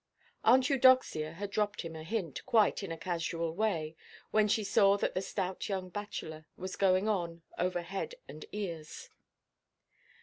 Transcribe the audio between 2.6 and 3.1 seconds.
in a